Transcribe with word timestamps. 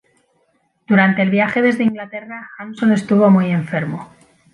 Durante 0.87 1.21
el 1.21 1.29
viaje 1.29 1.61
desde 1.61 1.83
Inglaterra 1.83 2.49
Hanson 2.57 2.91
estuvo 2.91 3.29
muy 3.29 3.51
enfermo. 3.51 4.09